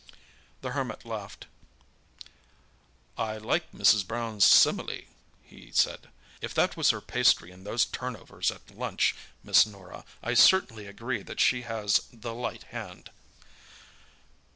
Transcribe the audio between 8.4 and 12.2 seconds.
at lunch, Miss Norah, I certainly agree that she has